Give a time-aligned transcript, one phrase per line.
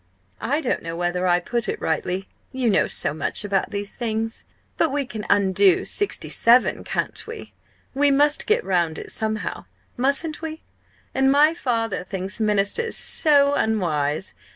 [0.41, 4.47] I don't know whether I put it rightly you know so much about these things!
[4.75, 7.53] But we can't undo '67 can we?
[7.93, 9.65] We must get round it somehow
[9.97, 10.63] mustn't we?
[11.13, 14.33] And my father thinks Ministers so unwise!